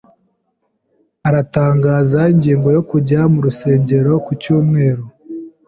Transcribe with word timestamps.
Aratanga 1.27 1.91
ingingo 2.33 2.67
yo 2.75 2.81
kujya 2.89 3.19
mu 3.31 3.39
rusengero 3.45 4.11
ku 4.25 4.31
cyumweru. 4.41 5.03